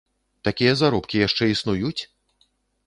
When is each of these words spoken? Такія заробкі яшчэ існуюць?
Такія 0.47 0.71
заробкі 0.79 1.21
яшчэ 1.27 1.43
існуюць? 1.53 1.99